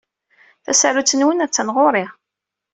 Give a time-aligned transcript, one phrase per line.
[0.65, 2.05] Tasarut-nwen attan ɣur-i.